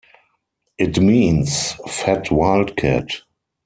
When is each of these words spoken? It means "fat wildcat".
It 0.79 0.99
means 0.99 1.73
"fat 1.87 2.31
wildcat". 2.31 3.11